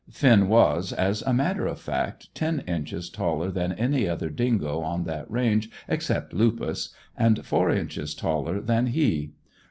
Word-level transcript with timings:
Finn 0.11 0.47
was, 0.47 0.91
as 0.91 1.21
a 1.21 1.31
matter 1.31 1.67
of 1.67 1.79
fact, 1.79 2.33
ten 2.33 2.61
inches 2.61 3.07
taller 3.07 3.51
than 3.51 3.71
any 3.73 4.09
other 4.09 4.31
dingo 4.31 4.81
on 4.81 5.03
that 5.03 5.29
range 5.29 5.69
except 5.87 6.33
Lupus, 6.33 6.89
and 7.15 7.45
four 7.45 7.69
inches 7.69 8.15
taller 8.15 8.59
than 8.61 8.87
he. 8.87 9.33